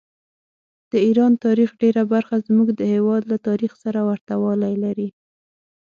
[0.91, 5.09] د ایران تاریخ ډېره برخه زموږ د هېواد له تاریخ سره ورته والي لري.